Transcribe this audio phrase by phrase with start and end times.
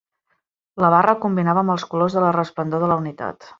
[0.83, 3.49] La barra combinava amb els colors de la resplendor de la unitat.